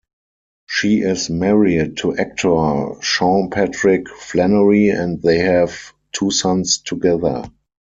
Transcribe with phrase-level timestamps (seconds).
[0.67, 7.43] She is married to actor Sean Patrick Flanery and they have two sons together.